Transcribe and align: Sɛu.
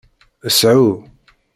Sɛu. 0.59 0.89